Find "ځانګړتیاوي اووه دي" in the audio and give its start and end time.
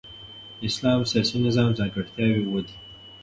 1.79-2.75